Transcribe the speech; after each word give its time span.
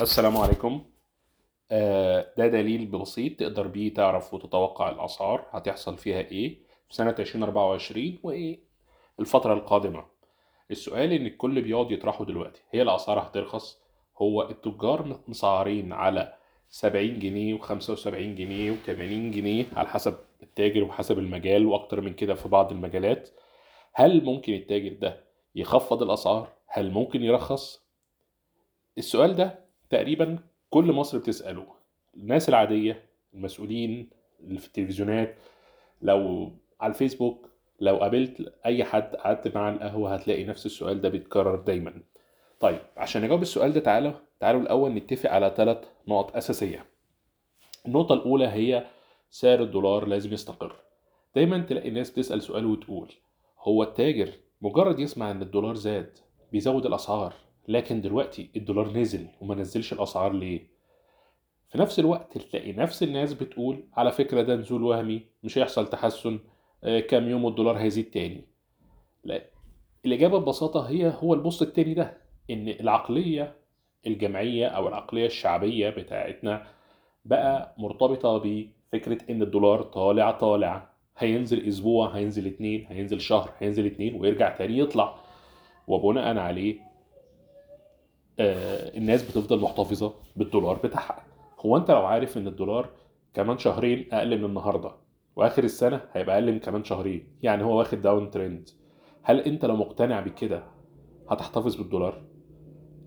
السلام 0.00 0.36
عليكم 0.36 0.84
آه، 1.70 2.32
ده 2.38 2.46
دليل 2.46 2.86
بسيط 2.86 3.40
تقدر 3.40 3.66
بيه 3.66 3.94
تعرف 3.94 4.34
وتتوقع 4.34 4.90
الأسعار 4.90 5.46
هتحصل 5.50 5.98
فيها 5.98 6.20
إيه 6.20 6.58
في 6.88 6.94
سنة 6.94 7.14
2024 7.18 8.18
وإيه 8.22 8.58
الفترة 9.20 9.54
القادمة 9.54 10.04
السؤال 10.70 11.12
اللي 11.12 11.28
الكل 11.28 11.62
بيقعد 11.62 11.90
يطرحه 11.90 12.24
دلوقتي 12.24 12.62
هي 12.70 12.82
الأسعار 12.82 13.18
هترخص 13.18 13.80
هو 14.16 14.42
التجار 14.42 15.20
مسعرين 15.28 15.92
على 15.92 16.34
70 16.70 17.18
جنيه 17.18 17.58
و75 17.58 18.08
جنيه 18.08 18.72
و80 18.72 19.34
جنيه 19.34 19.66
على 19.76 19.88
حسب 19.88 20.16
التاجر 20.42 20.84
وحسب 20.84 21.18
المجال 21.18 21.66
وأكتر 21.66 22.00
من 22.00 22.14
كده 22.14 22.34
في 22.34 22.48
بعض 22.48 22.72
المجالات 22.72 23.30
هل 23.92 24.24
ممكن 24.24 24.54
التاجر 24.54 24.92
ده 24.92 25.24
يخفض 25.54 26.02
الأسعار؟ 26.02 26.48
هل 26.66 26.90
ممكن 26.90 27.22
يرخص؟ 27.22 27.82
السؤال 28.98 29.36
ده 29.36 29.69
تقريبا 29.90 30.38
كل 30.70 30.92
مصر 30.92 31.18
بتسأله. 31.18 31.66
الناس 32.16 32.48
العادية 32.48 33.04
المسؤولين 33.34 34.10
اللي 34.40 34.58
في 34.58 34.66
التلفزيونات 34.66 35.36
لو 36.02 36.50
على 36.80 36.90
الفيسبوك 36.90 37.48
لو 37.80 37.96
قابلت 37.96 38.52
أي 38.66 38.84
حد 38.84 39.16
قعدت 39.16 39.54
معاه 39.54 39.64
على 39.66 39.76
القهوة 39.76 40.14
هتلاقي 40.14 40.44
نفس 40.44 40.66
السؤال 40.66 41.00
ده 41.00 41.08
بيتكرر 41.08 41.56
دايما. 41.56 42.02
طيب 42.60 42.78
عشان 42.96 43.22
نجاوب 43.22 43.42
السؤال 43.42 43.72
ده 43.72 43.80
تعالوا 43.80 44.12
تعالوا 44.40 44.60
الأول 44.60 44.90
نتفق 44.94 45.30
على 45.30 45.54
ثلاث 45.56 45.78
نقط 46.08 46.36
أساسية. 46.36 46.86
النقطة 47.86 48.12
الأولى 48.14 48.46
هي 48.48 48.86
سعر 49.30 49.62
الدولار 49.62 50.06
لازم 50.06 50.32
يستقر. 50.32 50.76
دايما 51.34 51.58
تلاقي 51.58 51.88
الناس 51.88 52.10
بتسأل 52.10 52.42
سؤال 52.42 52.66
وتقول 52.66 53.12
هو 53.60 53.82
التاجر 53.82 54.30
مجرد 54.62 54.98
يسمع 54.98 55.30
إن 55.30 55.42
الدولار 55.42 55.74
زاد 55.74 56.18
بيزود 56.52 56.86
الأسعار 56.86 57.34
لكن 57.70 58.00
دلوقتي 58.00 58.50
الدولار 58.56 58.92
نزل 58.92 59.26
وما 59.40 59.54
نزلش 59.54 59.92
الأسعار 59.92 60.32
ليه؟ 60.32 60.66
في 61.68 61.78
نفس 61.78 61.98
الوقت 61.98 62.38
تلاقي 62.38 62.72
نفس 62.72 63.02
الناس 63.02 63.32
بتقول 63.34 63.84
على 63.96 64.12
فكرة 64.12 64.42
ده 64.42 64.56
نزول 64.56 64.82
وهمي 64.82 65.22
مش 65.42 65.58
هيحصل 65.58 65.86
تحسن 65.86 66.38
آه، 66.84 67.00
كام 67.00 67.28
يوم 67.28 67.44
والدولار 67.44 67.76
هيزيد 67.78 68.10
تاني. 68.10 68.44
لا 69.24 69.42
الإجابة 70.06 70.38
ببساطة 70.38 70.88
هي 70.88 71.12
هو 71.22 71.34
البوست 71.34 71.62
التاني 71.62 71.94
ده 71.94 72.16
إن 72.50 72.68
العقلية 72.68 73.56
الجمعية 74.06 74.66
أو 74.66 74.88
العقلية 74.88 75.26
الشعبية 75.26 75.90
بتاعتنا 75.90 76.66
بقى 77.24 77.74
مرتبطة 77.78 78.38
بفكرة 78.38 79.18
إن 79.30 79.42
الدولار 79.42 79.82
طالع 79.82 80.30
طالع. 80.30 80.90
هينزل 81.18 81.68
أسبوع 81.68 82.08
هينزل 82.16 82.46
اتنين 82.46 82.86
هينزل 82.88 83.20
شهر 83.20 83.50
هينزل 83.58 83.86
اتنين 83.86 84.20
ويرجع 84.20 84.56
تاني 84.56 84.78
يطلع. 84.78 85.14
وبناء 85.86 86.36
عليه 86.38 86.89
آه، 88.40 88.96
الناس 88.98 89.22
بتفضل 89.22 89.60
محتفظة 89.60 90.14
بالدولار 90.36 90.76
بتاعها. 90.84 91.24
هو 91.66 91.76
أنت 91.76 91.90
لو 91.90 92.06
عارف 92.06 92.38
إن 92.38 92.46
الدولار 92.46 92.88
كمان 93.34 93.58
شهرين 93.58 94.08
أقل 94.12 94.38
من 94.38 94.44
النهارده 94.44 94.92
وآخر 95.36 95.64
السنة 95.64 96.00
هيبقى 96.12 96.34
أقل 96.34 96.52
من 96.52 96.58
كمان 96.58 96.84
شهرين 96.84 97.28
يعني 97.42 97.64
هو 97.64 97.78
واخد 97.78 98.00
داون 98.02 98.30
ترند 98.30 98.68
هل 99.22 99.40
أنت 99.40 99.64
لو 99.64 99.76
مقتنع 99.76 100.20
بكده 100.20 100.62
هتحتفظ 101.30 101.76
بالدولار؟ 101.76 102.22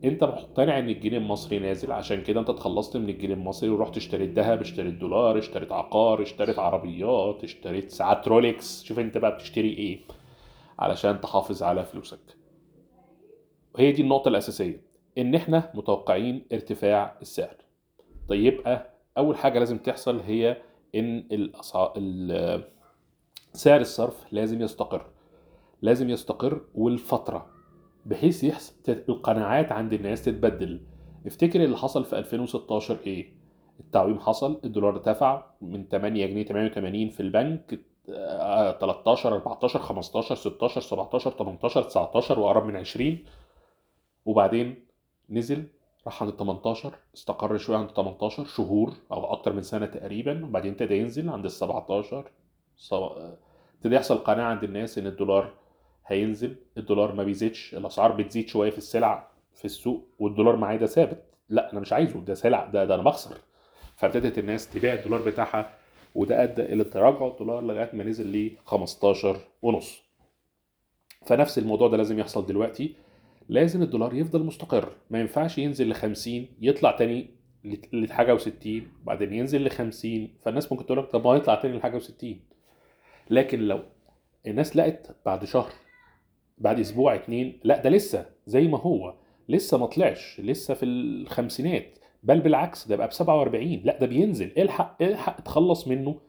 أنت 0.04 0.24
مقتنع 0.24 0.80
إن 0.80 0.90
الجنيه 0.90 1.18
المصري 1.18 1.60
نازل؟ 1.60 1.92
عشان 1.92 2.24
كده 2.24 2.40
أنت 2.40 2.50
اتخلصت 2.50 2.98
من 2.98 3.10
الجنيه 3.10 3.34
المصري 3.34 3.70
ورحت 3.70 3.98
اشتريت 3.98 4.30
ذهب 4.40 4.62
اشتريت 4.62 4.94
دولار 4.94 5.38
اشتريت 5.38 5.72
عقار 5.72 6.22
اشتريت 6.22 6.60
عربيات 6.60 7.44
اشتريت 7.44 7.92
ساعات 7.92 8.28
رولكس 8.28 8.84
شوف 8.84 9.00
أنت 9.00 9.18
بقى 9.18 9.36
بتشتري 9.36 9.70
إيه 9.70 10.00
علشان 10.80 11.22
تحافظ 11.22 11.64
على 11.64 11.86
فلوسك. 11.86 12.20
وهي 13.76 13.92
دي 13.92 14.02
النقطة 14.02 14.30
الأساسية. 14.30 14.83
إن 15.18 15.36
إحنا 15.36 15.72
متوقعين 15.74 16.46
ارتفاع 16.54 17.18
السعر. 17.22 17.56
طيب 18.30 18.54
يبقى 18.54 18.90
أول 19.18 19.38
حاجة 19.38 19.60
لازم 19.60 19.78
تحصل 19.78 20.20
هي 20.20 20.58
إن 20.96 21.18
الأسعار 21.32 21.94
ال- 21.98 22.64
سعر 23.54 23.82
الصرف 23.82 24.26
لازم 24.32 24.62
يستقر. 24.62 25.06
لازم 25.82 26.10
يستقر 26.10 26.62
والفترة 26.76 27.46
بحيث 28.06 28.44
يحصل 28.44 28.74
القناعات 29.10 29.72
عند 29.72 29.94
الناس 29.94 30.26
تتبدل. 30.26 30.82
افتكر 31.26 31.64
اللي 31.64 31.78
حصل 31.78 32.06
في 32.06 32.18
2016 32.20 32.98
إيه؟ 33.08 33.34
التعويم 33.80 34.20
حصل 34.20 34.62
الدولار 34.66 34.90
ارتفع 34.94 35.46
من 35.62 35.88
8 35.88 36.26
جنيه 36.26 36.44
88 36.46 37.10
في 37.10 37.20
البنك 37.20 37.80
آه، 38.10 38.72
13 38.80 39.34
14 39.36 39.80
15 39.80 40.36
16 40.36 40.82
17 40.82 41.32
18 41.32 41.84
19 41.84 42.40
وقرب 42.40 42.66
من 42.66 42.76
20 42.76 43.18
وبعدين 44.26 44.86
نزل 45.34 45.64
راح 46.06 46.24
عند 46.24 46.32
ال 46.32 46.38
18 46.38 46.96
استقر 47.16 47.58
شوية 47.58 47.78
عند 47.78 47.90
18 47.92 48.46
شهور 48.46 48.94
أو 49.12 49.26
أكتر 49.34 49.54
من 49.54 49.62
سنة 49.62 49.86
تقريبا 49.86 50.46
وبعدين 50.46 50.72
ابتدى 50.72 50.98
ينزل 50.98 51.30
عند 51.30 51.46
ال 51.46 51.52
17 51.52 52.32
سوا- 52.78 53.34
ابتدى 53.78 53.96
يحصل 53.96 54.18
قناعة 54.18 54.50
عند 54.50 54.64
الناس 54.64 54.98
إن 54.98 55.08
الدولار 55.08 55.54
هينزل 56.08 56.56
الدولار 56.78 57.14
ما 57.16 57.24
بيزيدش 57.24 57.74
الأسعار 57.76 58.12
بتزيد 58.12 58.48
شوية 58.48 58.70
في 58.72 58.78
السلع 58.78 59.28
في 59.56 59.66
السوق 59.66 60.08
والدولار 60.20 60.56
معايا 60.56 60.78
ده 60.78 60.86
ثابت. 60.86 61.24
لا 61.50 61.72
أنا 61.72 61.80
مش 61.80 61.94
عايزه 61.94 62.20
ده 62.22 62.34
سلع 62.34 62.66
ده, 62.66 62.86
ده 62.86 62.96
أنا 62.96 63.04
بخسر. 63.04 63.38
فابتدت 63.96 64.38
الناس 64.38 64.70
تبيع 64.70 64.94
الدولار 64.94 65.22
بتاعها 65.22 65.74
وده 66.16 66.44
أدى 66.44 66.62
إلى 66.62 66.84
تراجع 66.84 67.28
الدولار 67.28 67.62
لغاية 67.64 67.90
ما 67.94 68.04
نزل 68.04 68.38
ل 68.38 68.58
15 68.66 69.38
ونص. 69.62 70.02
فنفس 71.26 71.58
الموضوع 71.58 71.88
ده 71.88 71.98
لازم 71.98 72.20
يحصل 72.20 72.46
دلوقتي. 72.46 72.96
لازم 73.50 73.82
الدولار 73.82 74.14
يفضل 74.14 74.44
مستقر. 74.44 74.96
ما 75.10 75.20
ينفعش 75.20 75.58
ينزل 75.58 75.90
ل 75.90 75.94
50 75.96 76.48
يطلع 76.62 76.92
تاني 76.92 77.30
لحاجة 77.94 78.38
و60 78.38 78.68
وبعدين 79.04 79.34
ينزل 79.34 79.64
ل 79.64 79.70
50 79.70 80.30
فالناس 80.46 80.72
ممكن 80.72 80.86
تقول 80.86 80.98
لك 80.98 81.06
طب 81.06 81.28
ما 81.28 81.36
يطلع 81.36 81.56
تاني 81.56 81.78
لحاجة 81.78 82.00
و60 82.00 82.26
لكن 83.30 83.60
لو 83.60 83.80
الناس 84.48 84.78
لقت 84.78 85.16
بعد 85.26 85.46
شهر 85.46 85.72
بعد 86.58 86.80
أسبوع 86.80 87.16
اتنين 87.16 87.60
لا 87.64 87.82
ده 87.82 87.90
لسه 87.90 88.26
زي 88.48 88.68
ما 88.68 88.78
هو. 88.80 89.14
لسه 89.50 89.78
ما 89.78 89.86
طلعش 89.86 90.40
لسه 90.40 90.74
في 90.74 90.86
الخمسينات. 90.86 92.00
بل 92.24 92.40
بالعكس 92.40 92.88
ده 92.88 92.96
بقى 92.96 93.08
ب 93.08 93.12
47 93.12 93.82
لا 93.84 94.00
ده 94.00 94.06
بينزل. 94.08 94.52
الحق 94.58 95.02
الحق 95.04 95.38
اتخلص 95.40 95.88
منه. 95.88 96.20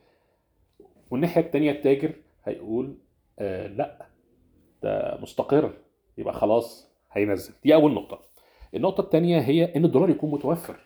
والناحية 1.10 1.40
التانية 1.40 1.70
التاجر 1.70 2.12
هيقول 2.44 2.98
آه 3.38 3.66
لا 3.66 4.06
ده 4.82 5.18
مستقر. 5.22 5.72
يبقى 6.18 6.34
خلاص. 6.34 6.93
هينزل. 7.14 7.54
دي 7.64 7.74
أول 7.74 7.94
نقطة. 7.94 8.18
النقطة 8.74 9.00
التانية 9.00 9.38
هي 9.40 9.76
إن 9.76 9.84
الدولار 9.84 10.10
يكون 10.10 10.30
متوفر. 10.30 10.76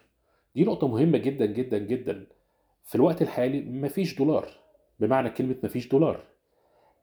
دي 0.55 0.65
نقطة 0.65 0.89
مهمة 0.89 1.19
جدا 1.19 1.47
جدا 1.47 1.78
جدا. 1.78 2.27
في 2.84 2.94
الوقت 2.94 3.22
الحالي 3.22 3.61
مفيش 3.61 4.19
دولار. 4.19 4.49
بمعنى 5.00 5.31
كلمة 5.31 5.56
مفيش 5.62 5.88
دولار. 5.88 6.21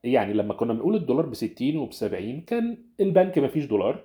يعني 0.04 0.32
لما 0.32 0.54
كنا 0.54 0.72
بنقول 0.72 0.94
الدولار 0.96 1.26
ب 1.26 1.34
60 1.34 1.76
وب 1.76 1.92
70 1.92 2.40
كان 2.40 2.78
البنك 3.00 3.38
مفيش 3.38 3.64
دولار 3.64 4.04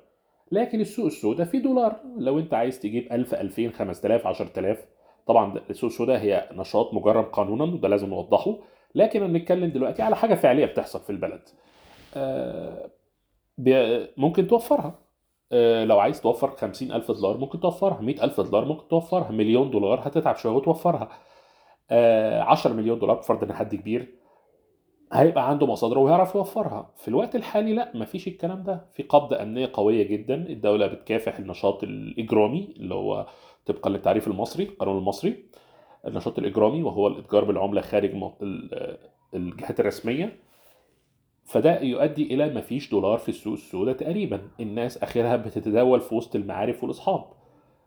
لكن 0.52 0.82
السوق 0.82 1.06
السوداء 1.06 1.48
فيه 1.48 1.60
دولار. 1.60 1.96
لو 2.18 2.40
أنت 2.40 2.54
عايز 2.54 2.80
تجيب 2.80 3.14
1000 3.14 3.34
2000 3.34 3.70
5000 3.72 4.28
10000 4.28 4.86
طبعا 5.28 5.60
السوق 5.70 5.90
السوداء 5.90 6.20
هي 6.20 6.50
نشاط 6.54 6.94
مجرم 6.94 7.24
قانونا 7.24 7.64
وده 7.64 7.88
لازم 7.88 8.10
نوضحه. 8.10 8.58
لكن 8.96 9.28
بنتكلم 9.28 9.70
دلوقتي 9.70 10.02
على 10.02 10.16
حاجة 10.16 10.36
فعلية 10.36 10.66
بتحصل 10.66 11.00
في 11.00 11.10
البلد. 11.10 11.42
آه، 12.16 12.90
ممكن 14.18 14.48
توفرها. 14.48 15.00
لو 15.86 16.00
عايز 16.00 16.22
توفر 16.22 16.52
50000 16.52 17.12
دولار 17.12 17.38
ممكن 17.38 17.60
توفرها 17.60 18.02
100000 18.02 18.42
دولار 18.42 18.66
ممكن 18.66 18.88
توفرها 18.88 19.32
مليون 19.32 19.72
دولار 19.72 20.00
هتتعب 20.08 20.36
شوية 20.36 20.54
وتوفرها. 20.54 21.10
آه، 21.92 22.42
10 22.42 22.74
مليون 22.74 23.00
دولار 23.00 23.16
بفرض 23.18 23.44
إن 23.44 23.54
حد 23.54 23.76
كبير 23.76 24.16
هيبقى 25.14 25.50
عنده 25.50 25.68
مصادر 25.68 26.00
ويعرف 26.00 26.36
يوفرها. 26.36 26.90
في 26.98 27.08
الوقت 27.08 27.36
الحالي 27.36 27.74
لا 27.74 27.92
مفيش 27.96 28.28
الكلام 28.28 28.64
ده. 28.64 28.86
في 28.94 29.04
قبضة 29.04 29.42
أمنية 29.42 29.70
قوية 29.74 30.04
جدا 30.08 30.36
الدولة 30.36 30.88
بتكافح 30.88 31.38
النشاط 31.38 31.84
الإجرامي 31.84 32.74
اللي 32.78 32.96
هو 32.96 33.26
طبقا 33.66 33.90
للتعريف 33.90 34.28
المصري 34.28 34.64
القانون 34.64 34.98
المصري. 34.98 35.46
النشاط 36.08 36.40
الإجرامي 36.40 36.84
وهو 36.84 37.08
الإتجار 37.08 37.44
بالعملة 37.44 37.82
خارج 37.82 38.12
الجهات 39.34 39.80
الرسمية. 39.80 40.40
فده 41.52 41.82
يؤدي 41.82 42.34
إلى 42.34 42.54
مفيش 42.54 42.90
دولار 42.90 43.18
في 43.18 43.30
السوق 43.30 43.54
السوداء 43.54 43.96
تقريبا. 43.96 44.42
الناس 44.60 44.98
آخرها 44.98 45.36
بتتداول 45.36 46.02
في 46.02 46.16
وسط 46.16 46.36
المعارف 46.36 46.84
والأصحاب. 46.84 47.26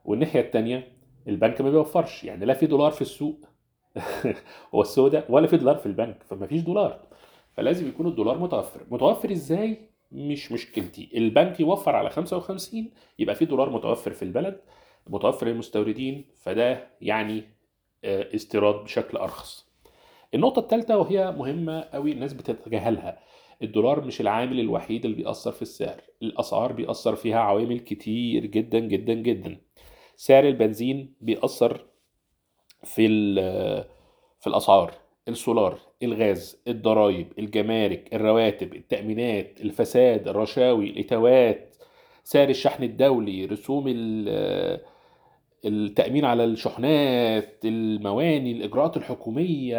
والناحية 0.04 0.40
التانية 0.40 0.92
البنك 1.28 1.60
ما 1.60 1.70
بيوفرش. 1.70 2.24
يعني 2.24 2.44
لا 2.44 2.54
في 2.54 2.66
دولار 2.66 2.90
في 2.90 3.02
السوق 3.02 3.46
هو 4.74 4.80
السوداء 4.80 5.26
ولا 5.28 5.46
في 5.46 5.56
دولار 5.56 5.76
في 5.76 5.86
البنك. 5.86 6.22
فما 6.22 6.46
فيش 6.46 6.60
دولار. 6.62 7.00
فلازم 7.52 7.88
يكون 7.88 8.06
الدولار 8.06 8.38
متوفر. 8.38 8.80
متوفر 8.90 9.32
إزاي؟ 9.32 9.78
مش 10.12 10.52
مشكلتي. 10.52 11.08
البنك 11.14 11.60
يوفر 11.60 11.96
على 11.96 12.10
55 12.10 12.90
يبقى 13.18 13.34
في 13.34 13.44
دولار 13.44 13.70
متوفر 13.70 14.10
في 14.12 14.22
البلد 14.22 14.60
متوفر 15.06 15.46
للمستوردين. 15.46 16.24
فده 16.42 16.86
يعني 17.00 17.44
آه، 18.04 18.34
استيراد 18.34 18.74
بشكل 18.74 19.18
أرخص. 19.18 19.68
النقطة 20.34 20.60
الثالثة 20.60 20.98
وهي 20.98 21.32
مهمة 21.32 21.80
قوي 21.80 22.12
الناس 22.12 22.32
بتتجاهلها. 22.32 23.18
الدولار 23.62 24.04
مش 24.04 24.20
العامل 24.20 24.60
الوحيد 24.60 25.04
اللي 25.04 25.16
بيأثر 25.16 25.52
في 25.52 25.62
السعر. 25.62 26.00
الأسعار 26.22 26.72
بيأثر 26.72 27.14
فيها 27.16 27.38
عوامل 27.40 27.80
كتير 27.80 28.46
جدا 28.46 28.78
جدا 28.78 29.14
جدا. 29.14 29.56
سعر 30.16 30.48
البنزين 30.48 31.14
بيأثر 31.20 31.84
في 32.84 33.08
في 34.40 34.46
الأسعار. 34.46 34.94
السولار 35.28 35.78
الغاز 36.02 36.62
الضرائب 36.68 37.26
الجمارك 37.38 38.14
الرواتب 38.14 38.74
التأمينات 38.74 39.60
الفساد 39.60 40.28
الرشاوي 40.28 40.90
الإتاوات. 40.90 41.74
سعر 42.24 42.48
الشحن 42.48 42.82
الدولي 42.82 43.44
رسوم 43.44 43.84
التأمين 45.66 46.24
على 46.24 46.44
الشحنات 46.44 47.60
المواني 47.64 48.52
الإجراءات 48.52 48.96
الحكومية 48.96 49.78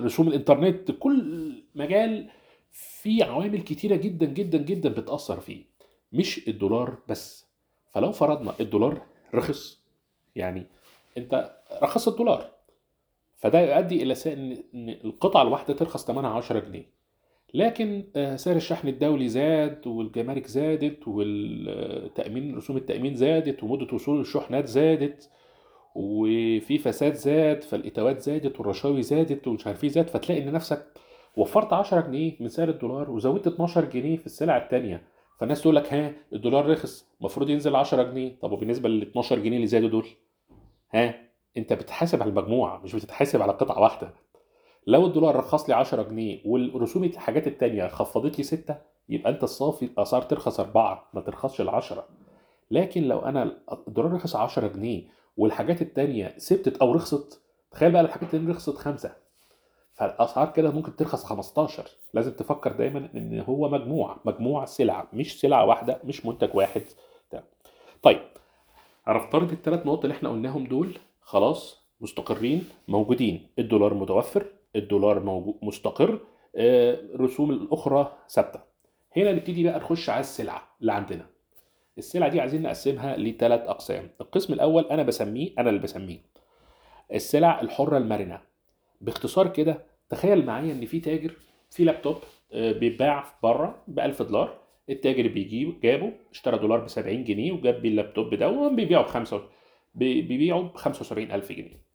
رسوم 0.00 0.28
الإنترنت 0.28 0.90
كل 0.90 1.45
مجال 1.76 2.28
فيه 2.70 3.24
عوامل 3.24 3.62
كتيرة 3.62 3.96
جدا 3.96 4.26
جدا 4.26 4.58
جدا 4.58 4.88
بتأثر 4.88 5.40
فيه. 5.40 5.64
مش 6.12 6.48
الدولار 6.48 6.98
بس. 7.08 7.46
فلو 7.94 8.12
فرضنا 8.12 8.54
الدولار 8.60 9.02
رخص 9.34 9.80
يعني 10.36 10.66
أنت 11.18 11.56
رخص 11.82 12.08
الدولار 12.08 12.50
فده 13.36 13.60
يؤدي 13.60 14.02
إلى 14.02 14.14
إن 14.26 14.88
القطعة 15.04 15.42
الواحدة 15.42 15.74
ترخص 15.74 16.06
ثمنها 16.06 16.30
10 16.30 16.58
جنيه. 16.58 16.96
لكن 17.54 18.04
آه، 18.16 18.36
سعر 18.36 18.56
الشحن 18.56 18.88
الدولي 18.88 19.28
زاد 19.28 19.86
والجمارك 19.86 20.46
زادت 20.46 21.08
والتأمين 21.08 22.56
رسوم 22.56 22.76
التأمين 22.76 23.14
زادت 23.16 23.62
ومدة 23.62 23.94
وصول 23.94 24.20
الشحنات 24.20 24.66
زادت 24.66 25.30
وفي 25.94 26.78
فساد 26.78 27.14
زاد 27.14 27.64
فالإتاوات 27.64 28.20
زادت 28.22 28.60
والرشاوي 28.60 29.02
زادت 29.02 29.48
ومش 29.48 29.66
عارف 29.66 29.84
إيه 29.84 29.90
زاد 29.90 30.08
فتلاقي 30.08 30.42
إن 30.42 30.52
نفسك 30.52 30.86
وفرت 31.36 31.72
10 31.72 32.00
جنيه 32.00 32.36
من 32.40 32.48
سعر 32.48 32.68
الدولار 32.68 33.10
وزودت 33.10 33.46
12 33.46 33.84
جنيه 33.84 34.16
في 34.16 34.26
السلع 34.26 34.56
الثانية 34.56 35.02
فالناس 35.40 35.62
تقول 35.62 35.76
لك 35.76 35.92
ها 35.94 36.12
الدولار 36.32 36.70
رخص 36.70 37.08
المفروض 37.20 37.50
ينزل 37.50 37.76
10 37.76 38.02
جنيه. 38.02 38.38
طب 38.42 38.52
وبالنسبة 38.52 38.88
لل 38.88 39.02
12 39.02 39.38
جنيه 39.38 39.56
اللي 39.56 39.66
زادوا 39.66 39.88
دول؟ 39.88 40.06
ها 40.94 41.14
انت 41.56 41.72
بتحاسب 41.72 42.22
على 42.22 42.30
المجموعة 42.30 42.78
مش 42.78 42.94
بتتحاسب 42.96 43.42
على 43.42 43.52
قطعة 43.52 43.80
واحدة. 43.80 44.14
لو 44.86 45.06
الدولار 45.06 45.36
رخص 45.36 45.68
لي 45.68 45.74
10 45.74 46.02
جنيه 46.02 46.42
والرسوم 46.46 47.04
الحاجات 47.04 47.46
التانية 47.46 47.86
خفضت 47.88 48.38
لي 48.38 48.44
6 48.44 48.76
يبقى 49.08 49.30
انت 49.32 49.42
الصافي 49.44 49.84
الأسعار 49.84 50.22
ترخص 50.22 50.60
4 50.60 51.10
ما 51.14 51.20
ترخصش 51.20 51.60
ال 51.60 51.68
10 51.68 52.04
لكن 52.70 53.02
لو 53.02 53.18
أنا 53.18 53.56
الدولار 53.88 54.12
رخص 54.12 54.36
10 54.36 54.66
جنيه 54.68 55.04
والحاجات 55.36 55.82
التانية 55.82 56.28
ثبتت 56.28 56.76
أو 56.76 56.92
رخصت 56.92 57.42
تخيل 57.70 57.90
بقى 57.92 58.00
الحاجات 58.02 58.22
التانية 58.34 58.50
رخصت 58.50 58.76
5 58.76 59.25
فالأسعار 59.96 60.52
كده 60.52 60.70
ممكن 60.70 60.96
ترخص 60.96 61.24
15 61.24 61.90
لازم 62.14 62.32
تفكر 62.32 62.72
دايما 62.72 63.08
إن 63.14 63.40
هو 63.48 63.68
مجموعة 63.68 64.20
مجموعة 64.24 64.66
سلع 64.66 65.06
مش 65.12 65.40
سلعة 65.40 65.64
واحدة 65.66 66.00
مش 66.04 66.26
منتج 66.26 66.50
واحد. 66.54 66.82
طيب 68.02 68.20
هنفترض 69.06 69.52
الثلاث 69.52 69.86
نقط 69.86 70.04
اللي 70.04 70.14
إحنا 70.16 70.28
قلناهم 70.28 70.64
دول؟ 70.64 70.98
خلاص 71.20 71.86
مستقرين 72.00 72.68
موجودين. 72.88 73.46
الدولار 73.58 73.94
متوفر 73.94 74.46
الدولار 74.76 75.20
موجود 75.20 75.54
مستقر 75.62 76.18
الرسوم 76.56 77.50
آه، 77.50 77.54
الأخرى 77.54 78.12
ثابتة. 78.30 78.60
هنا 79.16 79.32
نبتدي 79.32 79.64
بقى 79.64 79.78
نخش 79.78 80.10
على 80.10 80.20
السلعة 80.20 80.62
اللي 80.80 80.92
عندنا. 80.92 81.26
السلعة 81.98 82.28
دي 82.28 82.40
عايزين 82.40 82.62
نقسمها 82.62 83.16
لثلاث 83.16 83.60
أقسام. 83.68 84.10
القسم 84.20 84.52
الأول 84.52 84.84
أنا 84.84 85.02
بسميه 85.02 85.50
أنا 85.58 85.68
اللي 85.70 85.80
بسميه. 85.80 86.18
السلع 87.12 87.60
الحرة 87.60 87.98
المرنة. 87.98 88.40
باختصار 89.00 89.48
كده 89.48 89.84
تخيل 90.08 90.46
معايا 90.46 90.72
إن 90.72 90.86
في 90.86 91.00
تاجر 91.00 91.32
في 91.70 91.84
لابتوب 91.84 92.16
آه، 92.52 92.72
بيتباع 92.72 93.24
بره 93.42 93.82
ب 93.88 94.00
1000 94.00 94.22
دولار 94.22 94.58
التاجر 94.90 95.28
بيجيب 95.28 95.80
جابه 95.80 96.12
اشترى 96.30 96.58
دولار 96.58 96.80
ب 96.80 96.88
70 96.88 97.24
جنيه 97.24 97.52
وجاب 97.52 97.82
بيه 97.82 97.88
اللابتوب 97.88 98.34
ده 98.34 98.48
وبيبيعه 98.48 99.02
ب 99.02 99.06
5 99.06 99.42
بيبيعه 99.94 100.62
ب 100.62 100.76
75000 100.76 101.52
جنيه. 101.52 101.86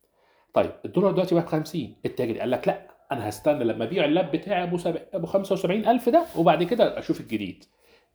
طيب 0.53 0.71
الدولار 0.85 1.11
دلوقتي 1.11 1.35
بقى 1.35 1.43
ب 1.43 1.47
50 1.47 1.95
التاجر 2.05 2.39
قال 2.39 2.51
لك 2.51 2.67
لأ 2.67 2.87
أنا 3.11 3.29
هستنى 3.29 3.63
لما 3.63 3.83
أبيع 3.83 4.05
اللاب 4.05 4.31
بتاعي 4.31 4.63
أبو 4.63 4.77
سب... 4.77 4.97
أبو 5.13 5.27
75000 5.27 6.09
ده 6.09 6.25
وبعد 6.37 6.63
كده 6.63 6.99
أشوف 6.99 7.21
الجديد. 7.21 7.63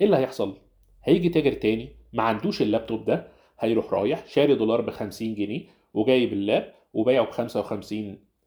إيه 0.01 0.07
اللي 0.07 0.17
هيحصل؟ 0.17 0.59
هيجي 1.05 1.29
تاجر 1.29 1.53
تاني 1.53 1.89
ما 2.13 2.23
عندوش 2.23 2.63
اللابتوب 2.63 3.05
ده 3.05 3.29
هيروح 3.61 3.93
رايح 3.93 4.27
شاري 4.27 4.55
دولار 4.55 4.81
ب 4.81 4.91
50 4.91 5.35
جنيه 5.35 5.67
وجايب 5.95 6.33
اللاب 6.33 6.75
وبايعه 6.93 7.27
ب 7.27 7.31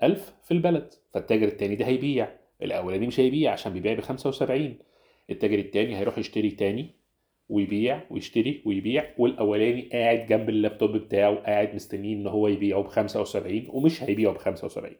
55000 0.01 0.33
في 0.43 0.51
البلد 0.51 0.93
فالتاجر 1.13 1.47
التاني 1.47 1.75
ده 1.75 1.85
هيبيع. 1.85 2.29
الأولاني 2.61 3.07
مش 3.07 3.19
هيبيع 3.19 3.51
عشان 3.51 3.73
بيبيع 3.73 3.93
ب 3.93 3.99
75 4.01 4.75
التاجر 5.29 5.59
التاني 5.59 5.97
هيروح 5.97 6.17
يشتري 6.17 6.51
تاني 6.51 6.89
ويبيع 7.49 8.01
ويشتري 8.09 8.61
ويبيع 8.65 9.05
والأولاني 9.17 9.89
قاعد 9.93 10.27
جنب 10.27 10.49
اللابتوب 10.49 10.91
بتاعه 10.97 11.35
قاعد 11.35 11.75
مستنيه 11.75 12.15
إن 12.15 12.27
هو 12.27 12.47
يبيعه 12.47 12.81
ب 12.83 12.87
75 12.87 13.67
ومش 13.69 14.03
هيبيعه 14.03 14.33
ب 14.33 14.37
75 14.37 14.95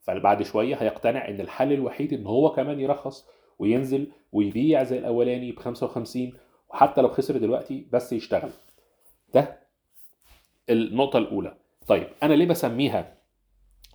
فبعد 0.00 0.42
شوية 0.42 0.74
هيقتنع 0.74 1.28
إن 1.28 1.40
الحل 1.40 1.72
الوحيد 1.72 2.12
إن 2.12 2.26
هو 2.26 2.52
كمان 2.52 2.80
يرخص 2.80 3.28
وينزل 3.58 4.06
ويبيع 4.32 4.82
زي 4.82 4.98
الأولاني 4.98 5.52
ب 5.52 5.58
55 5.58 6.32
وحتى 6.70 7.00
لو 7.00 7.08
خسر 7.08 7.36
دلوقتي 7.36 7.86
بس 7.92 8.12
يشتغل. 8.12 8.50
ده 9.34 9.58
النقطة 10.70 11.18
الأولى. 11.18 11.56
طيب 11.86 12.06
أنا 12.22 12.34
ليه 12.34 12.46
بسميها 12.46 13.14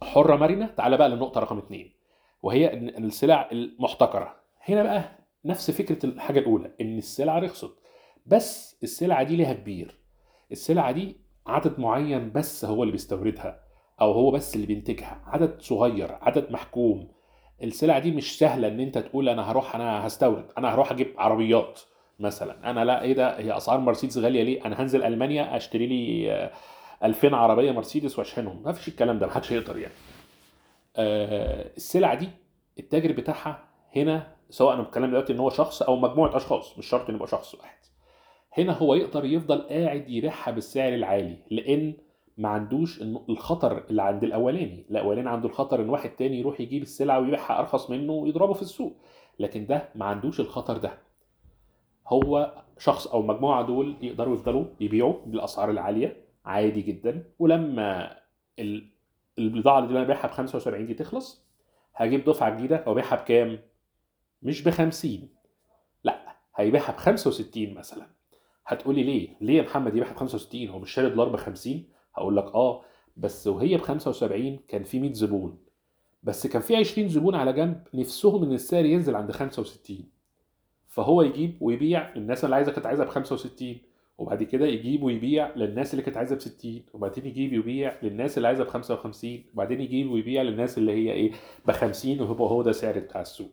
حرة 0.03 0.35
مرنة. 0.35 0.65
تعال 0.67 0.97
بقى 0.97 1.09
للنقطة 1.09 1.41
رقم 1.41 1.57
اثنين 1.57 1.93
وهي 2.43 2.73
إن 2.73 3.03
السلع 3.03 3.49
المحتكرة. 3.51 4.35
هنا 4.61 4.83
بقى 4.83 5.03
نفس 5.45 5.71
فكرة 5.71 6.05
الحاجة 6.05 6.39
الأولى 6.39 6.71
إن 6.81 6.97
السلعه 6.97 7.39
رخصت. 7.39 7.71
بس 8.25 8.77
السلعة 8.83 9.23
دي 9.23 9.35
ليها 9.35 9.53
كبير. 9.53 9.97
السلعة 10.51 10.91
دي 10.91 11.17
عدد 11.47 11.79
معين 11.79 12.31
بس 12.31 12.65
هو 12.65 12.83
اللي 12.83 12.91
بيستوردها 12.91 13.59
أو 14.01 14.11
هو 14.11 14.31
بس 14.31 14.55
اللي 14.55 14.67
بينتجها. 14.67 15.21
عدد 15.25 15.61
صغير 15.61 16.11
عدد 16.21 16.51
محكوم. 16.51 17.07
السلع 17.63 17.99
دي 17.99 18.11
مش 18.11 18.39
سهلة 18.39 18.67
إن 18.67 18.79
أنت 18.79 18.97
تقول 18.97 19.29
أنا 19.29 19.51
هروح 19.51 19.75
أنا 19.75 20.07
هستورد 20.07 20.45
أنا 20.57 20.73
هروح 20.73 20.91
أجيب 20.91 21.13
عربيات 21.17 21.79
مثلا. 22.19 22.69
أنا 22.71 22.85
لا 22.85 23.01
إيه 23.01 23.13
ده؟ 23.13 23.39
هي 23.39 23.57
أسعار 23.57 23.79
مرسيدس 23.79 24.17
غالية 24.17 24.43
ليه؟ 24.43 24.65
أنا 24.65 24.81
هنزل 24.81 25.03
ألمانيا 25.03 25.55
أشتري 25.57 25.87
لي 25.87 26.51
2000 27.03 27.35
عربية 27.35 27.71
مرسيدس 27.71 28.19
واشحنهم. 28.19 28.63
ما 28.63 28.71
فيش 28.73 28.87
الكلام 28.87 29.19
ده 29.19 29.25
ما 29.27 29.31
حدش 29.33 29.51
يقدر 29.51 29.77
يعني. 29.77 29.93
آه 30.95 31.71
السلع 31.77 32.13
دي 32.13 32.29
التاجر 32.79 33.11
بتاعها 33.11 33.63
هنا 33.95 34.27
سواء 34.49 34.73
أنا 34.73 34.81
بتكلم 34.83 35.05
دلوقتي 35.05 35.33
إن 35.33 35.39
هو 35.39 35.49
شخص 35.49 35.81
أو 35.81 35.95
مجموعة 35.95 36.37
أشخاص 36.37 36.77
مش 36.77 36.85
شرط 36.85 37.09
إن 37.09 37.15
يبقى 37.15 37.27
شخص 37.27 37.55
واحد. 37.55 37.77
هنا 38.57 38.73
هو 38.77 38.93
يقدر 38.93 39.25
يفضل 39.25 39.61
قاعد 39.61 40.09
يبيعها 40.09 40.51
بالسعر 40.51 40.93
العالي 40.93 41.37
لأن 41.51 41.93
ما 42.37 42.49
عندوش 42.49 43.01
الخطر 43.01 43.83
اللي 43.89 44.01
عند 44.03 44.23
الأولاني. 44.23 44.85
الأولاني 44.91 45.29
عنده 45.29 45.47
الخطر 45.49 45.81
إن 45.81 45.89
واحد 45.89 46.09
تاني 46.09 46.39
يروح 46.39 46.61
يجيب 46.61 46.81
السلعة 46.81 47.19
ويبيعها 47.19 47.59
أرخص 47.59 47.89
منه 47.89 48.13
ويضربه 48.13 48.53
في 48.53 48.61
السوق. 48.61 48.97
لكن 49.39 49.65
ده 49.65 49.89
ما 49.95 50.05
عندوش 50.05 50.39
الخطر 50.39 50.77
ده. 50.77 50.97
هو 52.07 52.53
شخص 52.77 53.07
أو 53.07 53.21
مجموعة 53.21 53.65
دول 53.65 53.95
يقدروا 54.01 54.33
يفضلوا 54.35 54.65
يبيعوا 54.79 55.13
بالأسعار 55.25 55.69
العالية. 55.71 56.26
عادي 56.47 56.81
جدا. 56.81 57.23
ولما 57.39 58.17
البضاعة 59.39 59.79
اللي 59.79 59.91
أنا 59.97 60.03
ببيعها 60.03 60.27
ب 60.27 60.31
75 60.31 60.85
دي 60.85 60.93
تخلص 60.93 61.45
هجيب 61.95 62.23
دفعة 62.25 62.55
جديدة. 62.57 62.83
وابيعها 62.87 63.15
بكام؟ 63.15 63.59
مش 64.43 64.63
ب 64.63 64.69
50 64.69 65.29
لا 66.03 66.35
هيبيعها 66.55 66.91
ب 66.91 66.97
65 66.97 67.73
مثلا. 67.73 68.07
هتقولي 68.67 69.03
ليه؟ 69.03 69.29
ليه 69.41 69.57
يا 69.57 69.61
محمد 69.61 69.95
يبيعها 69.95 70.13
ب 70.13 70.17
65 70.17 70.67
هو 70.67 70.79
مش 70.79 70.91
شاري 70.91 71.09
دولار 71.09 71.29
ب 71.29 71.35
50 71.35 71.83
هقول 72.15 72.37
لك 72.37 72.45
آه 72.55 72.81
بس 73.17 73.47
وهي 73.47 73.77
ب 73.77 73.81
75 73.81 74.59
كان 74.67 74.83
في 74.83 74.99
100 74.99 75.13
زبون. 75.13 75.57
بس 76.23 76.47
كان 76.47 76.61
في 76.61 76.75
20 76.75 77.07
زبون 77.09 77.35
على 77.35 77.53
جنب 77.53 77.83
نفسهم 77.93 78.43
إن 78.43 78.53
السعر 78.53 78.85
ينزل 78.85 79.15
عند 79.15 79.31
65 79.31 79.97
فهو 80.87 81.21
يجيب 81.21 81.57
ويبيع 81.61 82.13
للناس 82.15 82.45
اللي 82.45 82.55
عايزة 82.55 82.71
كانت 82.71 82.85
عايزها 82.85 83.05
ب 83.05 83.09
65 83.09 83.77
وبعد 84.17 84.43
كده 84.43 84.65
يجيب 84.67 85.03
ويبيع 85.03 85.55
للناس 85.55 85.93
اللي 85.93 86.03
كانت 86.03 86.17
عايزة 86.17 86.35
ب 86.35 86.39
60 86.39 86.81
وبعدين 86.93 87.25
يجيب 87.25 87.51
ويبيع 87.53 87.93
للناس 88.03 88.37
اللي 88.37 88.47
عايزة 88.47 88.63
ب 88.63 88.67
55 88.67 89.43
وبعدين 89.53 89.81
يجيب 89.81 90.11
ويبيع 90.11 90.41
للناس 90.41 90.77
اللي 90.77 90.91
هي 90.91 91.11
إيه 91.13 91.31
ب 91.65 91.71
50 91.71 92.21
وهو 92.21 92.45
هو 92.47 92.61
ده 92.61 92.71
سعر 92.71 92.99
بتاع 92.99 93.21
السوق. 93.21 93.51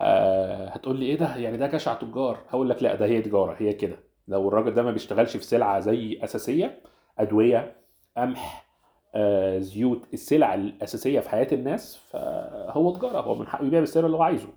آه 0.00 0.68
هتقول 0.68 0.98
لي 1.00 1.06
إيه 1.06 1.16
ده؟ 1.18 1.36
يعني 1.36 1.56
ده 1.56 1.66
جشع 1.66 1.94
تجار. 1.94 2.38
هقول 2.48 2.70
لك 2.70 2.82
لا 2.82 2.94
ده 2.94 3.06
هي 3.06 3.22
تجارة 3.22 3.56
هي 3.58 3.72
كده. 3.72 3.98
لو 4.28 4.48
الراجل 4.48 4.74
ده 4.74 4.82
ما 4.82 4.90
بيشتغلش 4.92 5.36
في 5.36 5.44
سلعة 5.44 5.80
زي 5.80 6.18
أساسية 6.24 6.80
أدوية 7.18 7.76
قمح 8.16 8.66
آه 9.14 9.58
زيوت 9.58 10.02
السلع 10.14 10.54
الأساسية 10.54 11.20
في 11.20 11.30
حياة 11.30 11.48
الناس 11.52 11.96
فهو 11.96 12.90
تجارة 12.94 13.20
هو 13.20 13.34
من 13.34 13.46
حقه 13.46 13.64
يبيع 13.66 13.80
بالسعر 13.80 14.06
اللي 14.06 14.16
هو 14.16 14.22
عايزه. 14.22 14.48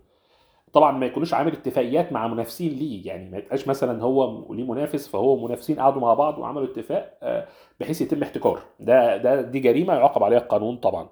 طبعا 0.74 0.92
ما 0.92 1.06
يكونوش 1.06 1.34
عامل 1.34 1.52
اتفاقيات 1.54 2.14
مع 2.14 2.28
منافسين 2.28 2.72
ليه 2.74 3.08
يعني 3.08 3.30
ما 3.30 3.38
يبقاش 3.38 3.68
مثلا 3.68 4.04
هو 4.04 4.54
ليه 4.54 4.64
منافس 4.64 5.08
فهو 5.08 5.46
منافسين 5.48 5.80
قعدوا 5.80 6.02
مع 6.02 6.14
بعض 6.14 6.38
وعملوا 6.38 6.68
اتفاق 6.68 7.18
آه، 7.24 7.48
بحيث 7.80 8.02
يتم 8.02 8.24
احتكار 8.24 8.62
ده 8.80 9.18
ده 9.18 9.42
دي 9.42 9.60
جريمة 9.60 9.94
يعاقب 9.94 10.24
عليها 10.24 10.40
القانون 10.40 10.78
طبعا. 10.78 11.10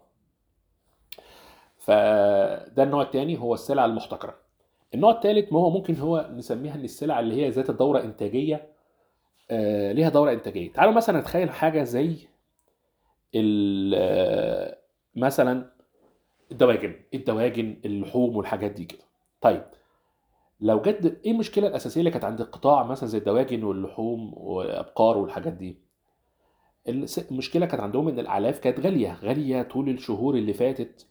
فده 1.78 2.84
النوع 2.84 3.02
الثاني 3.02 3.40
هو 3.40 3.54
السلع 3.54 3.86
المحتكرة. 3.86 4.36
النوع 4.94 5.12
الثالث 5.12 5.54
ما 5.54 5.60
هو 5.60 5.70
ممكن 5.70 5.96
هو 5.96 6.30
نسميها 6.34 6.76
إن 6.76 6.84
السلع 6.84 7.20
اللي 7.20 7.36
هي 7.46 7.50
ذات 7.50 7.70
الدوره 7.70 8.00
إنتاجية 8.04 8.68
آه 9.52 9.92
ليها 9.92 10.10
دورة 10.10 10.32
إنتاجية. 10.32 10.74
تعالوا 10.74 10.94
مثلا 10.94 11.20
نتخيل 11.20 11.50
حاجة 11.50 11.84
زي 11.84 12.16
آه، 13.96 14.78
مثلا 15.16 15.66
الدواجن 16.52 16.96
الدواجن 17.14 17.76
اللحوم 17.86 18.38
والحاجات 18.38 18.72
دي 18.72 18.86
كده. 18.86 19.08
طيب 19.42 19.64
لو 20.62 20.82
جد 20.82 21.20
إيه 21.26 21.32
المشكلة 21.32 21.68
الأساسية 21.68 22.00
اللي 22.02 22.12
كانت 22.12 22.26
عند 22.26 22.42
القطاع 22.42 22.84
مثلا 22.84 23.10
زي 23.10 23.18
الدواجن 23.18 23.64
واللحوم 23.64 24.34
وابقار 24.38 25.18
والحاجات 25.18 25.54
دي؟ 25.54 25.78
المشكلة 27.32 27.66
كانت 27.66 27.82
عندهم 27.82 28.08
إن 28.08 28.20
الأعلاف 28.20 28.60
كانت 28.60 28.80
غالية 28.80 29.14
غالية 29.24 29.62
طول 29.62 29.90
الشهور 29.90 30.36
اللي 30.36 30.54
فاتت 30.54 31.08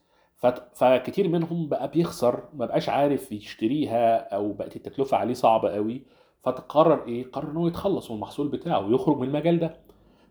فكتير 0.75 1.29
منهم 1.29 1.69
بقى 1.69 1.91
بيخسر 1.91 2.49
ما 2.55 2.67
بقاش 2.67 2.89
عارف 2.89 3.33
يشتريها 3.33 4.35
أو 4.35 4.53
بقت 4.53 4.77
التكلفة 4.77 5.17
عليه 5.17 5.35
صعبة 5.35 5.71
قوي 5.71 6.03
فتقرر 6.43 7.07
إيه 7.09 7.31
قرر 7.31 7.51
إنه 7.51 7.67
يتخلص 7.69 8.11
من 8.11 8.17
المحصول 8.17 8.49
بتاعه 8.49 8.87
ويخرج 8.87 9.17
من 9.19 9.29
المجال 9.29 9.59
ده. 9.59 9.77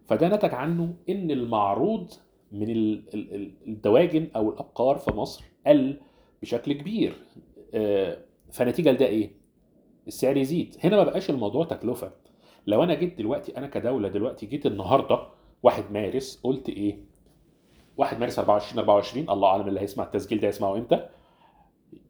فده 0.07 0.27
نتج 0.27 0.53
عنه 0.53 0.93
إن 1.09 1.31
المعروض 1.31 2.11
من 2.51 2.69
ال- 2.69 3.03
ال- 3.13 3.35
ال- 3.35 3.51
الدواجن 3.67 4.27
أو 4.35 4.49
الأبقار 4.49 4.97
في 4.97 5.11
مصر 5.11 5.43
قل 5.67 5.99
بشكل 6.41 6.73
كبير. 6.73 7.13
فنتيجة 8.51 8.91
لده 8.91 9.05
إيه؟ 9.05 9.31
السعر 10.07 10.37
يزيد. 10.37 10.75
هنا 10.83 10.95
ما 10.95 11.03
بقاش 11.03 11.29
الموضوع 11.29 11.65
تكلفة. 11.65 12.11
لو 12.67 12.83
أنا 12.83 12.93
جيت 12.93 13.17
دلوقتي 13.17 13.57
أنا 13.57 13.67
كدولة 13.67 14.09
دلوقتي 14.09 14.45
جيت 14.45 14.65
النهارده 14.65 15.19
1 15.63 15.91
مارس 15.91 16.41
قلت 16.43 16.69
إيه؟ 16.69 16.97
1 17.97 18.19
مارس 18.19 18.39
24 18.39 18.79
24 18.79 19.29
الله 19.29 19.47
أعلم 19.47 19.67
اللي 19.67 19.79
هيسمع 19.79 20.03
التسجيل 20.03 20.39
ده 20.39 20.47
يسمعه 20.47 20.75
إمتى؟ 20.77 21.09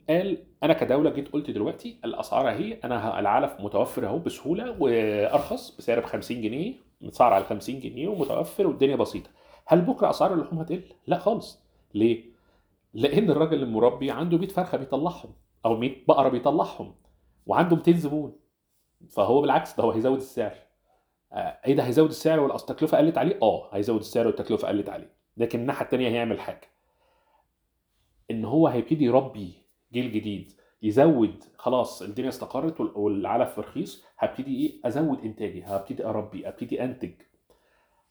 قال 0.09 0.37
أنا 0.63 0.73
كدولة 0.73 1.09
جيت 1.09 1.27
قلت 1.31 1.51
دلوقتي 1.51 1.97
الأسعار 2.05 2.49
أهي 2.49 2.73
أنا 2.83 3.19
العلف 3.19 3.53
متوفر 3.59 4.05
أهو 4.07 4.19
بسهولة 4.19 4.75
وأرخص 4.79 5.77
بسعر 5.77 5.99
ب 5.99 6.05
50 6.05 6.41
جنيه 6.41 6.73
متسعر 7.01 7.33
على 7.33 7.43
50 7.43 7.79
جنيه 7.79 8.07
ومتوفر 8.07 8.67
والدنيا 8.67 8.95
بسيطة. 8.95 9.29
هل 9.67 9.81
بكرة 9.81 10.09
أسعار 10.09 10.33
اللحوم 10.33 10.59
هتقل؟ 10.59 10.83
لا 11.07 11.17
خالص. 11.19 11.63
ليه؟ 11.93 12.23
لأن 12.93 13.29
الراجل 13.29 13.63
المربي 13.63 14.11
عنده 14.11 14.37
100 14.37 14.47
فرخة 14.47 14.77
بيطلعهم. 14.77 15.29
أو 15.65 15.77
100 15.77 16.05
بقرة 16.07 16.29
بيطلعهم 16.29 16.95
وعنده 17.47 17.75
200 17.75 17.91
زبون. 17.93 18.35
فهو 19.09 19.41
بالعكس 19.41 19.77
ده 19.77 19.83
هو 19.83 19.91
هيزود 19.91 20.17
السعر. 20.17 20.53
آه، 21.33 21.57
إيه 21.67 21.75
ده 21.75 21.83
هيزود 21.83 22.09
السعر؟ 22.09 22.39
والتكلفه 22.39 22.97
قلت 22.97 23.17
عليه؟ 23.17 23.39
آه 23.41 23.75
هيزود 23.75 23.99
السعر 23.99 24.27
والتكلفة 24.27 24.67
قلت 24.67 24.89
عليه. 24.89 25.09
لكن 25.37 25.59
الناحية 25.59 25.85
التانية 25.85 26.09
هيعمل 26.09 26.39
حاجة. 26.39 26.61
إن 28.31 28.45
هو 28.45 28.67
هيبتدي 28.67 29.05
يربي 29.05 29.53
جيل 29.93 30.11
جديد 30.11 30.51
يزود 30.81 31.43
خلاص 31.57 32.01
الدنيا 32.01 32.29
استقرت 32.29 32.79
وال- 32.81 32.97
والعلف 32.97 33.59
رخيص 33.59 34.05
هبتدي 34.17 34.55
إيه؟ 34.65 34.79
أزود 34.87 35.19
إنتاجي 35.23 35.63
هبتدي 35.63 36.05
أربي 36.05 36.47
ابتدي 36.47 36.83
أنتج. 36.83 37.11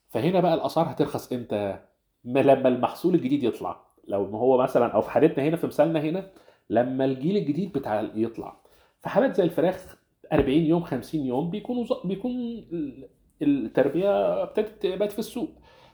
فهنا 0.09 0.41
بقى 0.41 0.55
الأسعار 0.55 0.91
هترخص 0.91 1.33
إمتى؟ 1.33 1.79
ما 2.25 2.41
لما 2.41 2.69
المحصول 2.69 3.15
الجديد 3.15 3.43
يطلع. 3.43 3.81
لو 4.09 4.31
ما 4.31 4.39
هو 4.39 4.59
مثلا 4.63 4.87
أو 4.93 5.01
في 5.01 5.11
حالتنا 5.11 5.45
هنا 5.45 5.57
في 5.57 5.67
مثالنا 5.67 6.01
هنا 6.01 6.31
لما 6.71 7.05
الجيل 7.05 7.37
الجديد 7.37 7.73
بتاع 7.73 8.11
يطلع. 8.15 8.57
في 9.03 9.09
حالات 9.09 9.37
زي 9.37 9.45
الفراخ 9.45 9.97
40 10.33 10.51
يوم 10.59 10.83
50 10.85 11.27
يوم 11.27 11.51
بيكونوا 11.51 11.85
بيكون 12.05 12.33
ال- 12.73 13.09
التربية 13.43 14.43
ابتدت 14.43 14.87
بقت 14.87 15.13
في 15.13 15.19
السوق. 15.19 15.51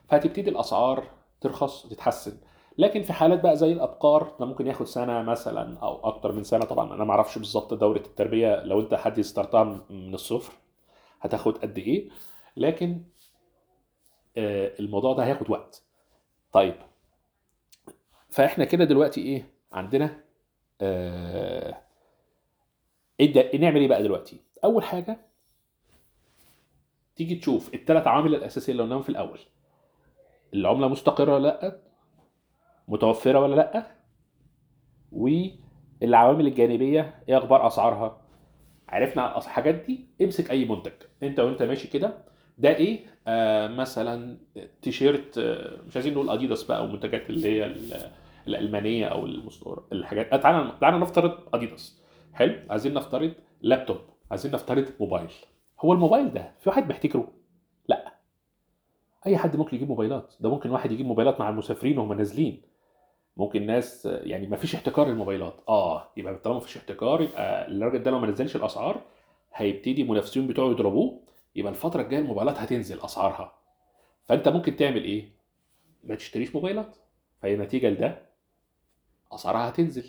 فهتبتدي 0.09 0.51
الأسعار 0.51 1.05
ترخص 1.41 1.85
وتتحسن 1.87 2.37
لكن 2.79 3.03
في 3.03 3.13
حالات 3.13 3.41
بقى 3.41 3.57
زي 3.57 3.73
الأبقار 3.73 4.37
ده 4.41 4.47
ممكن 4.47 4.67
ياخد 4.67 4.87
سنة 4.87 5.23
مثلا 5.23 5.79
أو 5.79 6.01
أكتر 6.09 6.33
من 6.33 6.45
سنة 6.45 6.65
طبعا. 6.65 6.95
أنا 6.95 7.05
ما 7.05 7.11
أعرفش 7.11 7.39
بالظبط 7.39 7.75
دورة 7.75 7.99
التربية. 7.99 8.63
لو 8.65 8.81
أنت 8.81 8.95
حد 8.95 9.19
يستارتها 9.19 9.65
من 9.65 9.81
من 9.91 10.15
الصفر 10.15 10.53
هتاخد 11.21 11.59
قد 11.59 11.79
إيه. 11.79 12.09
لكن 12.57 13.01
آه، 14.37 14.73
الموضوع 14.81 15.13
ده 15.13 15.25
هياخد 15.25 15.51
وقت. 15.51 15.83
طيب. 16.53 16.75
فإحنا 18.29 18.65
كده 18.65 18.85
دلوقتي 18.85 19.21
إيه؟ 19.23 19.47
عندنا 19.73 20.21
آه 20.83 21.77
إيه 23.21 23.33
ده- 23.33 23.59
نعمل 23.59 23.81
إيه 23.81 23.89
بقى 23.89 24.03
دلوقتي؟ 24.03 24.41
أول 24.65 24.85
حاجة 24.85 25.19
تيجي 27.17 27.35
تشوف 27.35 27.75
الثلاث 27.75 28.07
عوامل 28.07 28.35
الأساسية 28.35 28.73
اللي 28.73 28.83
قلناهم 28.83 29.03
في 29.03 29.09
الأول. 29.09 29.39
العملة 30.55 30.89
مستقرة 30.89 31.35
ولا 31.35 31.43
لأ؟ 31.49 31.79
متوفرة 32.89 33.39
ولا 33.41 33.55
لأ؟ 33.55 33.87
والعوامل 35.13 36.47
الجانبية 36.47 37.15
إيه 37.29 37.39
أخبار 37.39 37.67
أسعارها؟ 37.67 38.21
عرفنا 38.89 39.39
الحاجات 39.39 39.75
دي 39.75 40.07
امسك 40.23 40.51
أي 40.51 40.65
منتج. 40.65 40.93
أنت 41.23 41.41
وأنت 41.41 41.63
ماشي 41.63 41.89
كده 41.89 42.19
ده 42.59 42.77
إيه؟ 42.77 43.07
آه 43.27 43.69
مثلا 43.69 44.37
تيشيرت 44.83 45.39
آه 45.39 45.83
مش 45.87 45.97
عايزين 45.97 46.15
نقول 46.15 46.31
أديداس 46.31 46.63
بقى 46.65 46.79
أو 46.79 46.87
منتجات 46.87 47.31
اللي 47.31 47.49
هي 47.63 47.75
الألمانية 48.51 49.07
أو 49.07 49.27
الحاجات. 49.93 50.33
آه 50.33 50.37
تعالى 50.37 50.73
تعالى 50.81 50.99
نفترض 50.99 51.39
اديداس 51.55 52.03
حلو 52.35 52.55
عايزين 52.71 52.95
نفترض 52.95 53.33
لابتوب 53.63 53.99
عايزين 54.31 54.53
نفترض 54.53 54.89
موبايل 55.01 55.31
هو 55.81 55.93
الموبايل 55.93 56.33
ده 56.33 56.53
في 56.61 56.69
واحد 56.69 56.89
محتكره 56.89 57.29
لا. 57.89 58.13
أي 59.27 59.37
حد 59.39 59.57
ممكن 59.57 59.77
يجيب 59.77 59.89
موبايلات. 59.89 60.35
ده 60.41 60.51
ممكن 60.51 60.71
واحد 60.71 60.93
يجيب 60.93 61.07
موبايلات 61.07 61.41
مع 61.41 61.49
المسافرين 61.49 61.99
وهم 61.99 62.13
نازلين. 62.13 62.63
ممكن 63.37 63.67
ناس 63.67 64.07
يعني 64.07 64.47
ما 64.47 64.57
فيش 64.57 64.75
احتكار 64.75 65.09
للموبايلات. 65.09 65.55
آه 65.69 66.09
يبقى 66.17 66.35
طالما 66.35 66.59
ما 66.59 66.65
فيش 66.65 66.77
احتكار 66.77 67.21
يبقى 67.23 67.69
الراجل 67.69 68.03
ده 68.03 68.11
لو 68.11 68.19
ما 68.19 68.27
نزلش 68.27 68.57
الأسعار 68.57 69.01
هيبتدي 69.55 70.03
المنافسين 70.03 70.47
بتوعه 70.47 70.71
يضربوه. 70.71 71.21
يبقى 71.57 71.73
الفترة 71.73 72.03
الجاية 72.03 72.21
الموبايلات 72.21 72.59
هتنزل 72.59 73.01
أسعارها. 73.01 73.53
فأنت 74.25 74.49
ممكن 74.49 74.77
تعمل 74.77 75.05
إيه؟ 75.05 75.29
ما 76.05 76.15
تشتريش 76.15 76.55
موبايلات. 76.55 76.97
فهي 77.43 77.57
نتيجة 77.57 77.91
لده. 77.91 78.23
أسعارها 79.33 79.69
هتنزل. 79.69 80.05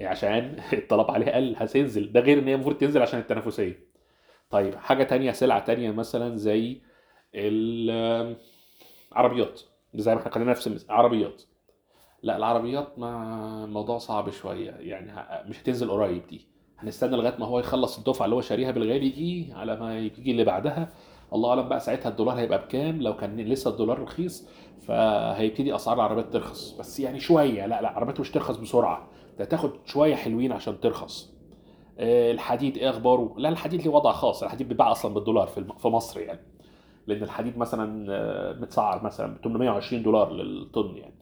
عشان 0.00 0.60
الطلب 0.72 1.10
عليها 1.10 1.36
قل 1.36 1.54
هتنزل. 1.56 2.12
ده 2.12 2.20
غير 2.20 2.38
إن 2.38 2.48
هي 2.48 2.54
المفروض 2.54 2.76
تنزل 2.76 3.02
عشان 3.02 3.20
التنافسية. 3.20 3.86
طيب 4.50 4.74
حاجة 4.74 5.04
تانية 5.04 5.32
سلعة 5.32 5.64
تانية 5.64 5.90
مثلا 5.90 6.36
زي 6.36 6.80
العربيات 9.12 9.60
زي 9.94 10.14
ما 10.14 10.20
إحنا 10.20 10.32
خلينا 10.32 10.50
نفس 10.50 10.66
المثال 10.66 10.90
عربيات. 10.92 11.42
لا 12.22 12.36
العربيات 12.36 12.98
ما 12.98 13.64
الموضوع 13.64 13.98
صعب 13.98 14.30
شوية. 14.30 14.70
يعني 14.70 15.12
مش 15.48 15.60
هتنزل 15.62 15.90
قريب 15.90 16.26
دي. 16.26 16.46
هنستنى 16.78 17.16
لغاية 17.16 17.36
ما 17.38 17.46
هو 17.46 17.58
يخلص 17.58 17.98
الدفعة 17.98 18.24
اللي 18.24 18.36
هو 18.36 18.40
شاريها 18.40 18.70
بالغالي 18.70 19.08
دي 19.08 19.52
على 19.52 19.76
ما 19.76 19.98
يجي 19.98 20.30
اللي 20.30 20.44
بعدها. 20.44 20.92
الله 21.32 21.50
أعلم 21.50 21.68
بقى 21.68 21.80
ساعتها 21.80 22.08
الدولار 22.08 22.38
هيبقى 22.38 22.58
بكام 22.58 23.02
لو 23.02 23.16
كان 23.16 23.36
لسه 23.40 23.70
الدولار 23.70 24.02
رخيص 24.02 24.48
فهيبتدي 24.80 25.74
أسعار 25.74 25.96
العربيات 25.96 26.32
ترخص. 26.32 26.76
بس 26.78 27.00
يعني 27.00 27.20
شوية 27.20 27.66
لا 27.66 27.80
لا 27.80 27.80
العربيات 27.80 28.20
مش 28.20 28.30
ترخص 28.30 28.56
بسرعة 28.56 29.08
ده 29.38 29.44
تاخد 29.44 29.70
شوية 29.84 30.14
حلوين 30.14 30.52
عشان 30.52 30.80
ترخص. 30.80 31.32
آه، 31.98 32.32
الحديد 32.32 32.76
إيه 32.76 32.90
أخباره؟ 32.90 33.34
لا 33.38 33.48
الحديد 33.48 33.82
ليه 33.82 33.90
وضع 33.90 34.12
خاص 34.12 34.42
الحديد 34.42 34.68
بيتباع 34.68 34.90
أصلا 34.92 35.14
بالدولار 35.14 35.46
في 35.78 35.88
مصر 35.88 36.20
يعني. 36.20 36.40
لأن 37.06 37.22
الحديد 37.22 37.58
مثلا 37.58 38.06
آه، 38.12 38.52
متسعر 38.60 39.04
مثلا 39.04 39.34
ب 39.34 39.44
820 39.44 40.02
دولار 40.02 40.32
للطن 40.32 40.96
يعني. 40.96 41.14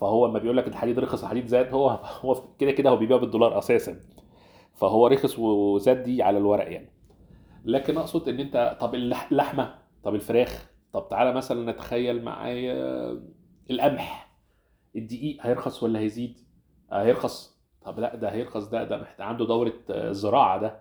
فهو 0.00 0.26
لما 0.26 0.38
بيقول 0.38 0.56
لك 0.56 0.68
الحديد 0.68 0.98
رخص 0.98 1.22
الحديد 1.22 1.46
زاد 1.46 1.72
هو 1.74 1.88
هو 2.24 2.42
كده 2.58 2.70
كده 2.70 2.90
هو 2.90 2.96
بيبيع 2.96 3.16
بالدولار 3.16 3.58
أساسا. 3.58 4.00
فهو 4.74 5.06
رخص 5.06 5.38
وزاد 5.38 6.02
دي 6.02 6.22
على 6.22 6.38
الورق 6.38 6.72
يعني. 6.72 6.90
لكن 7.64 7.98
أقصد 7.98 8.28
إن 8.28 8.40
أنت 8.40 8.76
طب 8.80 8.94
اللح- 8.94 9.28
اللحمه 9.32 9.74
طب 10.04 10.14
الفراخ 10.14 10.66
طب 10.92 11.06
تعالى 11.10 11.32
مثلا 11.32 11.72
نتخيل 11.72 12.24
معايا 12.24 12.74
القمح. 13.70 14.28
الدقيق 14.96 15.36
هيرخص 15.40 15.82
ولا 15.82 15.98
هيزيد؟ 16.00 16.38
هيرخص. 16.92 17.58
طب 17.84 18.00
لا 18.00 18.14
ده 18.16 18.28
هيرخص 18.32 18.68
ده 18.68 18.84
ده 18.84 18.96
محتاج 18.98 19.26
عنده 19.26 19.46
دورة 19.46 19.72
آه، 19.90 20.12
زراعة 20.12 20.58
ده. 20.60 20.80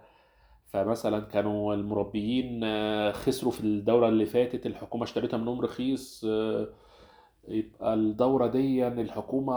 فمثلا 0.68 1.20
كانوا 1.20 1.74
المربيين 1.74 2.62
آه، 2.64 3.12
خسروا 3.12 3.52
في 3.52 3.62
الدورة 3.62 4.08
اللي 4.10 4.26
فاتت 4.26 4.66
الحكومة 4.66 5.04
اشتريتها 5.04 5.38
منهم 5.38 5.62
رخيص 5.62 6.26
آه، 6.30 6.68
يبقى 7.48 7.94
الدورة 7.94 8.48
دي 8.48 8.88
الحكومة 8.88 9.54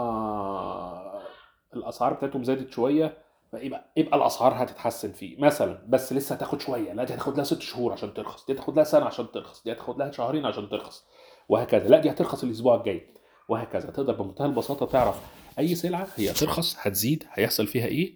الأسعار 1.73 2.13
بتاعتهم 2.13 2.43
زادت 2.43 2.71
شوية. 2.71 3.17
فيبقى 3.51 3.91
يبقى 3.97 4.17
الأسعار 4.17 4.63
هتتحسن 4.63 5.11
فيه. 5.11 5.39
مثلا 5.39 5.85
بس 5.87 6.13
لسه 6.13 6.35
هتاخد 6.35 6.61
شوية. 6.61 6.93
لا 6.93 7.03
دي 7.03 7.13
هتاخد 7.13 7.35
لها 7.35 7.43
ست 7.43 7.61
شهور 7.61 7.93
عشان 7.93 8.13
ترخص. 8.13 8.45
دي 8.45 8.53
هتاخد 8.53 8.75
لها 8.75 8.83
سنة 8.83 9.05
عشان 9.05 9.31
ترخص. 9.31 9.63
دي 9.63 9.71
هتاخد 9.71 9.97
لها 9.99 10.11
شهرين 10.11 10.45
عشان 10.45 10.69
ترخص. 10.69 11.03
وهكذا. 11.49 11.87
لا 11.87 11.99
دي 11.99 12.09
هترخص 12.11 12.43
الأسبوع 12.43 12.75
الجاي. 12.75 13.07
وهكذا. 13.49 13.91
تقدر 13.91 14.13
بمنتهى 14.13 14.45
البساطة 14.45 14.85
تعرف 14.85 15.15
أي 15.59 15.75
سلعة 15.75 16.07
هي 16.15 16.31
هترخص 16.31 16.75
هتزيد 16.79 17.23
هيحصل 17.33 17.67
فيها 17.67 17.85
إيه؟ 17.85 18.13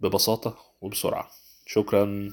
ببساطة 0.00 0.56
وبسرعة. 0.80 1.30
شكرا. 1.66 2.30